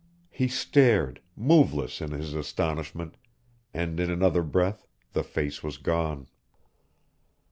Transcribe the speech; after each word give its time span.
He 0.31 0.47
stared, 0.47 1.21
moveless 1.35 2.01
in 2.01 2.09
his 2.09 2.33
astonishment, 2.33 3.17
and 3.71 3.99
in 3.99 4.09
another 4.09 4.41
breath 4.41 4.87
the 5.13 5.21
face 5.23 5.61
was 5.61 5.77
gone. 5.77 6.25